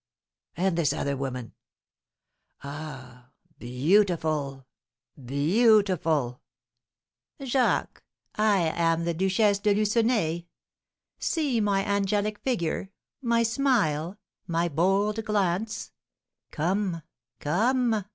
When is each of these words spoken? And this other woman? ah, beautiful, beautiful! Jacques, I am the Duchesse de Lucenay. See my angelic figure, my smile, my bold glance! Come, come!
And 0.57 0.79
this 0.79 0.93
other 0.93 1.15
woman? 1.15 1.53
ah, 2.63 3.29
beautiful, 3.59 4.65
beautiful! 5.23 6.41
Jacques, 7.43 8.01
I 8.33 8.61
am 8.61 9.03
the 9.05 9.13
Duchesse 9.13 9.59
de 9.59 9.75
Lucenay. 9.75 10.47
See 11.19 11.61
my 11.61 11.85
angelic 11.85 12.39
figure, 12.39 12.89
my 13.21 13.43
smile, 13.43 14.17
my 14.47 14.67
bold 14.67 15.23
glance! 15.23 15.91
Come, 16.49 17.03
come! 17.39 18.03